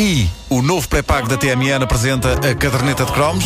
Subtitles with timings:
[0.00, 3.44] E o novo pré-pago da TMN apresenta a caderneta de cromos.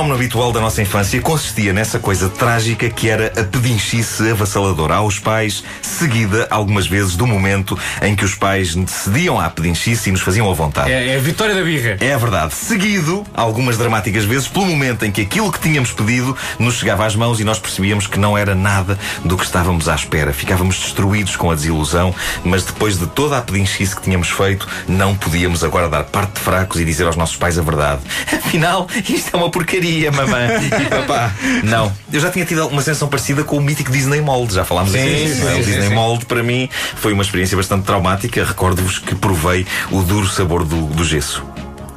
[0.00, 5.18] Fenómeno habitual da nossa infância consistia nessa coisa trágica que era a pedinchice avassaladora aos
[5.18, 10.22] pais, seguida, algumas vezes, do momento em que os pais cediam à pedinchice e nos
[10.22, 10.90] faziam à vontade.
[10.90, 11.98] É, é a vitória da birra.
[12.00, 12.54] É a verdade.
[12.54, 17.14] Seguido, algumas dramáticas vezes, pelo momento em que aquilo que tínhamos pedido nos chegava às
[17.14, 20.32] mãos e nós percebíamos que não era nada do que estávamos à espera.
[20.32, 25.14] Ficávamos destruídos com a desilusão, mas depois de toda a pedinchice que tínhamos feito, não
[25.14, 28.00] podíamos agora dar parte de fracos e dizer aos nossos pais a verdade.
[28.32, 31.32] Afinal, isto é uma porcaria, mamãe e papá.
[31.64, 31.92] Não.
[32.12, 34.52] Eu já tinha tido uma sensação parecida com o mítico Disney Mold.
[34.54, 35.54] Já falámos Sim, disso, sim, não é?
[35.54, 35.94] sim, O sim, Disney sim.
[35.94, 38.44] Mold, para mim, foi uma experiência bastante traumática.
[38.44, 41.42] Recordo-vos que provei o duro sabor do, do gesso.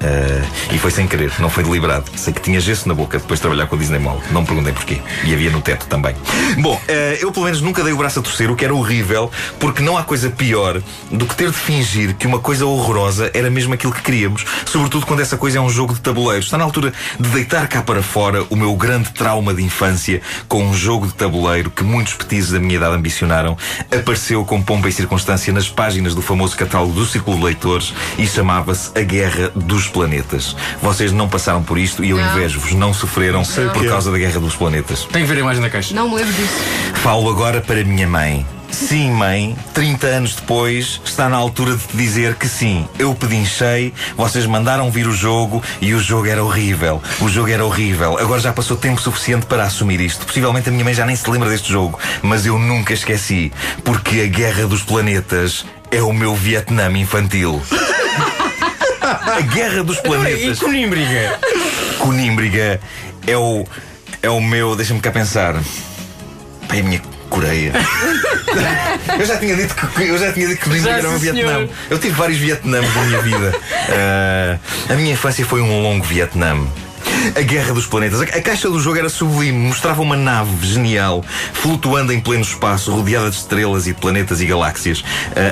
[0.03, 2.05] Ah, e foi sem querer, não foi deliberado.
[2.15, 4.21] Sei que tinha gesso na boca depois de trabalhar com o Disney Mall.
[4.31, 5.01] Não me perguntei porquê.
[5.23, 6.15] E havia no teto também.
[6.59, 9.31] Bom, ah, eu pelo menos nunca dei o braço a torcer, o que era horrível,
[9.59, 13.49] porque não há coisa pior do que ter de fingir que uma coisa horrorosa era
[13.49, 14.45] mesmo aquilo que queríamos.
[14.65, 16.43] Sobretudo quando essa coisa é um jogo de tabuleiro.
[16.43, 20.63] Está na altura de deitar cá para fora o meu grande trauma de infância com
[20.63, 23.57] um jogo de tabuleiro que muitos petizes da minha idade ambicionaram.
[23.91, 28.27] Apareceu com pompa e circunstância nas páginas do famoso catálogo do Círculo de Leitores e
[28.27, 30.55] chamava-se A Guerra dos Planetas.
[30.81, 33.91] Vocês não passaram por isto e eu invejo-vos, não sofreram sei por que é.
[33.91, 35.05] causa da Guerra dos Planetas.
[35.11, 35.93] Tem que ver a imagem da caixa.
[35.93, 36.53] Não me lembro disso.
[36.95, 38.45] Falo agora para minha mãe.
[38.73, 43.93] Sim, mãe, 30 anos depois, está na altura de te dizer que sim, eu pedinchei,
[44.17, 46.99] vocês mandaram vir o jogo e o jogo era horrível.
[47.21, 48.17] O jogo era horrível.
[48.17, 50.25] Agora já passou tempo suficiente para assumir isto.
[50.25, 54.21] Possivelmente a minha mãe já nem se lembra deste jogo, mas eu nunca esqueci, porque
[54.21, 57.61] a Guerra dos Planetas é o meu Vietnã infantil.
[59.35, 60.59] A Guerra dos E Planetas.
[60.59, 61.39] Conímbriga?
[61.99, 62.79] Conímbriga
[63.25, 63.65] é o.
[64.21, 64.75] É o meu.
[64.75, 65.55] Deixa-me cá pensar.
[66.67, 67.73] Pai, a minha Coreia.
[69.19, 71.31] eu já tinha dito que eu já tinha dito que Já, era o meu sim,
[71.31, 71.53] Vietnã.
[71.55, 71.69] senhor.
[71.89, 73.59] Eu tive vários Vietnãs na minha vida.
[73.89, 74.59] Ah,
[74.93, 76.55] a minha infância foi um longo Vietnã.
[77.35, 78.21] A Guerra dos Planetas.
[78.21, 83.29] A caixa do jogo era sublime, mostrava uma nave genial, flutuando em pleno espaço, rodeada
[83.29, 85.03] de estrelas e de planetas e galáxias.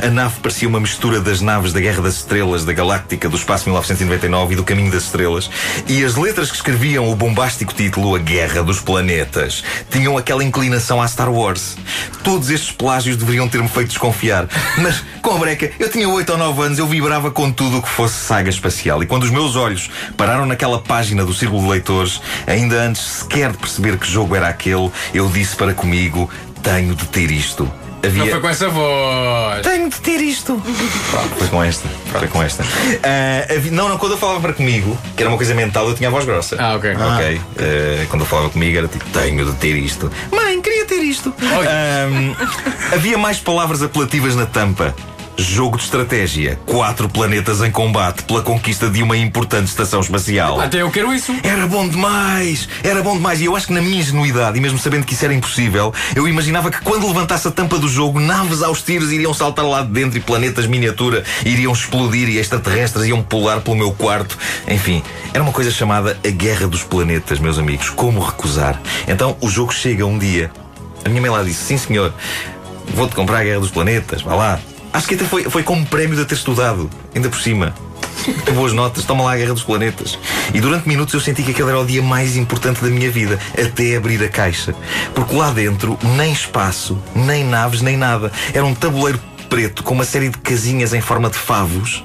[0.04, 3.66] A nave parecia uma mistura das naves da Guerra das Estrelas, da Galáctica, do Espaço
[3.66, 5.50] 1999 e do Caminho das Estrelas.
[5.88, 11.02] E as letras que escreviam o bombástico título A Guerra dos Planetas tinham aquela inclinação
[11.02, 11.78] à Star Wars.
[12.24, 14.48] Todos estes plágios deveriam ter-me feito desconfiar.
[14.78, 17.82] Mas, com a breca, eu tinha 8 ou 9 anos, eu vibrava com tudo o
[17.82, 19.02] que fosse saga espacial.
[19.02, 23.52] E quando os meus olhos pararam naquela página do Círculo de Leitores, ainda antes sequer
[23.52, 26.30] de perceber que jogo era aquele, eu disse para comigo:
[26.62, 27.64] tenho de ter isto.
[28.04, 28.32] Não Havia...
[28.32, 29.62] foi com essa voz.
[29.62, 30.60] Tenho de ter isto.
[31.12, 31.88] Pronto, foi com esta.
[32.12, 32.64] Foi com esta.
[33.04, 35.94] Ah, havia- não, não, quando eu falava para comigo, que era uma coisa mental, eu
[35.94, 36.56] tinha a voz grossa.
[36.60, 36.96] Ah, ok.
[36.96, 37.42] Ok.
[37.60, 40.12] Ah, quando eu falava comigo era tipo, tenho de ter isto.
[40.32, 41.32] Mãe, queria ter isto.
[41.42, 42.34] Ahm,
[42.92, 44.96] havia mais palavras apelativas na tampa.
[45.38, 46.60] Jogo de estratégia.
[46.66, 50.60] Quatro planetas em combate pela conquista de uma importante estação espacial.
[50.60, 51.34] Até eu quero isso.
[51.44, 52.68] Era bom demais!
[52.84, 53.42] Era bom demais!
[53.42, 56.28] E eu acho que na minha ingenuidade, e mesmo sabendo que isso era impossível, eu
[56.28, 59.92] imaginava que quando levantasse a tampa do jogo, naves aos tiros iriam saltar lá de
[59.92, 64.38] dentro e planetas miniatura iriam explodir e extraterrestres iam pular pelo meu quarto.
[64.68, 65.02] Enfim,
[65.34, 67.90] era uma coisa chamada a Guerra dos Planetas, meus amigos.
[67.90, 68.80] Como recusar?
[69.08, 70.52] Então o jogo chega um dia.
[71.04, 72.14] A minha mãe lá disse: Sim, senhor,
[72.94, 74.60] vou-te comprar a Guerra dos Planetas, vá lá.
[74.94, 77.74] Acho que até foi, foi como prémio de ter estudado, ainda por cima.
[78.46, 80.20] Tem boas notas, toma lá a Guerra dos Planetas.
[80.54, 83.40] E durante minutos eu senti que aquele era o dia mais importante da minha vida,
[83.58, 84.76] até abrir a caixa.
[85.16, 88.32] Porque lá dentro, nem espaço, nem naves, nem nada.
[88.54, 89.20] Era um tabuleiro
[89.50, 92.04] preto com uma série de casinhas em forma de favos.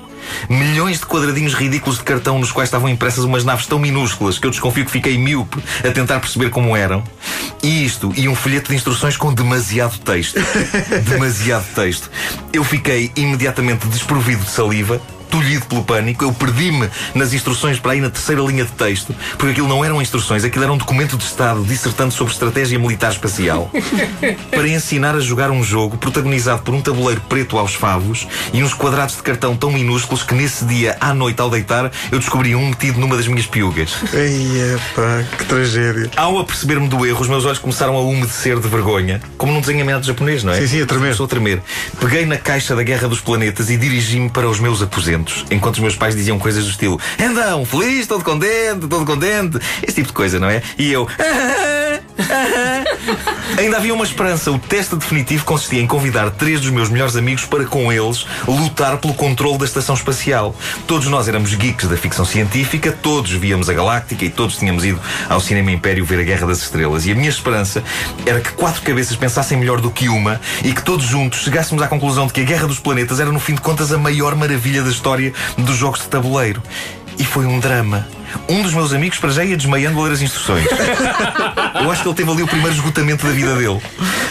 [0.49, 4.47] Milhões de quadradinhos ridículos de cartão nos quais estavam impressas umas naves tão minúsculas que
[4.47, 7.03] eu desconfio que fiquei míope a tentar perceber como eram.
[7.63, 10.41] E isto, e um folheto de instruções com demasiado texto.
[11.09, 12.11] demasiado texto.
[12.53, 15.01] Eu fiquei imediatamente desprovido de saliva.
[15.37, 19.51] Tolhido pelo pânico, eu perdi-me nas instruções para ir na terceira linha de texto, porque
[19.51, 23.71] aquilo não eram instruções, aquilo era um documento de Estado dissertando sobre estratégia militar espacial
[24.51, 28.73] para ensinar a jogar um jogo protagonizado por um tabuleiro preto aos favos e uns
[28.73, 32.71] quadrados de cartão tão minúsculos que nesse dia, à noite, ao deitar, eu descobri um
[32.71, 33.95] metido numa das minhas piugas.
[34.15, 36.11] Ai, pá, que tragédia.
[36.17, 39.81] Ao aperceber-me do erro, os meus olhos começaram a umedecer de vergonha, como num desenho
[39.81, 40.61] animado japonês, não é?
[40.63, 41.09] Sim, sim, a tremer.
[41.09, 41.61] Começou a tremer.
[42.01, 45.26] Peguei na caixa da Guerra dos Planetas e dirigi-me para os meus aposentos.
[45.51, 49.97] Enquanto os meus pais diziam coisas do estilo Então, feliz, todo contente, todo contente, esse
[49.97, 50.63] tipo de coisa, não é?
[50.79, 51.07] E eu.
[53.59, 54.51] Ainda havia uma esperança.
[54.51, 58.99] O teste definitivo consistia em convidar três dos meus melhores amigos para, com eles, lutar
[58.99, 60.55] pelo controle da estação espacial.
[60.87, 65.01] Todos nós éramos geeks da ficção científica, todos víamos a Galáctica e todos tínhamos ido
[65.29, 67.07] ao Cinema Império ver a Guerra das Estrelas.
[67.07, 67.83] E a minha esperança
[68.25, 71.89] era que quatro cabeças pensassem melhor do que uma e que todos juntos chegássemos à
[71.89, 74.83] conclusão de que a Guerra dos Planetas era, no fim de contas, a maior maravilha
[74.83, 76.63] da história dos jogos de tabuleiro.
[77.19, 78.07] E foi um drama.
[78.49, 80.67] Um dos meus amigos para já ia desmaiando a ler as instruções.
[81.81, 83.81] Eu acho que ele teve ali o primeiro esgotamento da vida dele.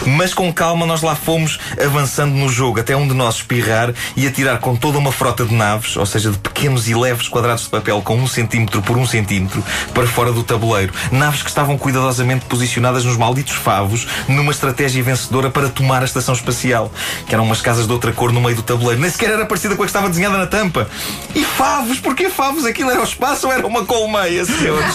[0.06, 4.26] Mas com calma nós lá fomos avançando no jogo, até um de nós espirrar e
[4.26, 7.70] atirar com toda uma frota de naves, ou seja, de pequenos e leves quadrados de
[7.70, 9.62] papel com um centímetro por um centímetro,
[9.94, 10.92] para fora do tabuleiro.
[11.10, 16.34] Naves que estavam cuidadosamente posicionadas nos malditos favos, numa estratégia vencedora para tomar a estação
[16.34, 16.92] espacial,
[17.26, 19.00] que eram umas casas de outra cor no meio do tabuleiro.
[19.00, 20.88] Nem sequer era parecida com a que estava desenhada na tampa.
[21.34, 21.98] E favos?
[22.00, 22.64] Porquê favos?
[22.64, 23.84] Aquilo era o espaço ou era uma
[24.48, 24.94] senhores?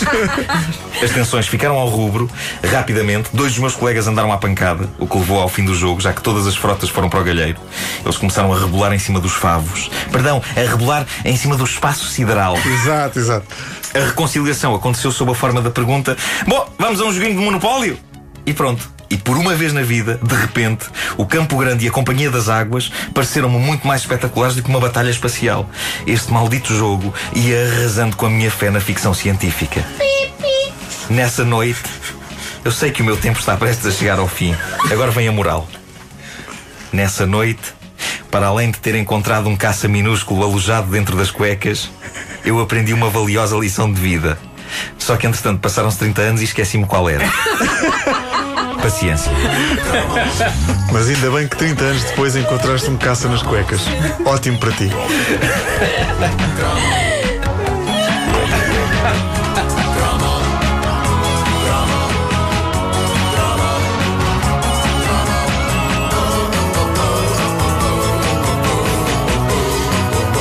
[1.02, 2.30] As tensões ficaram ao rubro.
[2.64, 6.00] Rapidamente, dois dos meus colegas andaram à pancada, o que levou ao fim do jogo,
[6.00, 7.60] já que todas as frotas foram para o galheiro.
[8.04, 9.90] Eles começaram a rebolar em cima dos favos.
[10.12, 12.56] Perdão, a rebolar em cima do espaço sideral.
[12.58, 13.48] Exato, exato.
[13.94, 16.16] A reconciliação aconteceu sob a forma da pergunta:
[16.48, 17.98] Bom, vamos a um joguinho de monopólio?
[18.46, 19.01] E pronto.
[19.12, 20.86] E por uma vez na vida, de repente,
[21.18, 24.80] o Campo Grande e a Companhia das Águas pareceram-me muito mais espetaculares do que uma
[24.80, 25.70] batalha espacial.
[26.08, 29.86] Este maldito jogo ia arrasando com a minha fé na ficção científica.
[31.10, 31.84] Nessa noite,
[32.64, 34.56] eu sei que o meu tempo está prestes a chegar ao fim.
[34.90, 35.68] Agora vem a moral.
[36.94, 37.74] Nessa noite,
[38.32, 41.90] para além de ter encontrado um caça minúsculo alojado dentro das cuecas,
[42.46, 44.40] eu aprendi uma valiosa lição de vida.
[44.98, 47.26] Só que entretanto passaram-se 30 anos e esqueci-me qual era.
[48.82, 49.32] Paciência.
[50.92, 53.82] Mas ainda bem que 30 anos depois encontraste um caça nas cuecas.
[54.26, 54.90] Ótimo para ti.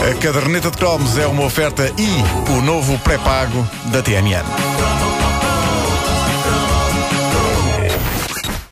[0.03, 4.70] A caderneta de cromos é uma oferta e o novo pré-pago da TMN.